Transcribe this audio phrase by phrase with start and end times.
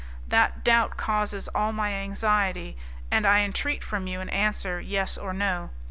[0.27, 2.75] That doubt causes all my anxiety,
[3.11, 5.69] and I entreat from you an answer, yes or no.